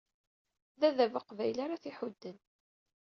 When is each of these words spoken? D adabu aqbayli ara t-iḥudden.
D 0.79 0.81
adabu 0.87 1.17
aqbayli 1.19 1.61
ara 1.65 1.81
t-iḥudden. 1.83 2.37